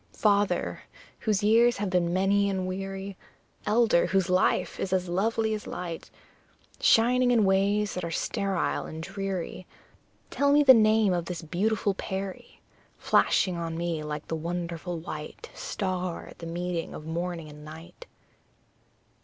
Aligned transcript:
Father, 0.13 0.81
whose 1.19 1.43
years 1.43 1.77
have 1.77 1.91
been 1.91 2.11
many 2.11 2.49
and 2.49 2.65
weary 2.65 3.15
Elder, 3.67 4.07
whose 4.07 4.31
life 4.31 4.79
is 4.79 4.91
as 4.91 5.07
lovely 5.07 5.53
as 5.53 5.67
light 5.67 6.09
Shining 6.79 7.29
in 7.29 7.45
ways 7.45 7.93
that 7.93 8.03
are 8.03 8.09
sterile 8.09 8.87
and 8.87 9.03
dreary 9.03 9.67
Tell 10.31 10.51
me 10.51 10.63
the 10.63 10.73
name 10.73 11.13
of 11.13 11.25
this 11.25 11.43
beautiful 11.43 11.93
peri, 11.93 12.61
Flashing 12.97 13.55
on 13.57 13.77
me 13.77 14.01
like 14.01 14.27
the 14.27 14.35
wonderful 14.35 14.97
white 14.97 15.51
Star, 15.53 16.25
at 16.29 16.39
the 16.39 16.47
meeting 16.47 16.95
of 16.95 17.05
morning 17.05 17.47
and 17.47 17.63
night. 17.63 18.07